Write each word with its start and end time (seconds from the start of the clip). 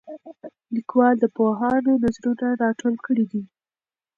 لیکوال 0.75 1.15
د 1.19 1.25
پوهانو 1.35 1.91
نظرونه 2.03 2.47
راټول 2.63 2.95
کړي 3.05 3.25
دي. 3.31 3.43